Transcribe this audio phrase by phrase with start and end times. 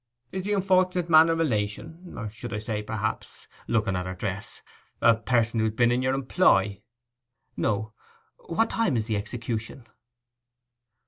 [0.31, 4.63] Is the unfortunate man a relation; or, I should say, perhaps' (looking at her dress)
[4.99, 6.81] 'a person who's been in your employ?'
[7.55, 7.93] 'No.
[8.47, 9.85] What time is the execution?